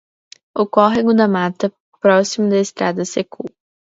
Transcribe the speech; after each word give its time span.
O 0.55 0.63
córrego 0.75 1.11
da 1.19 1.27
mata, 1.35 1.67
proximo 2.03 2.47
da 2.51 2.59
estrada, 2.65 3.05
secou. 3.15 3.45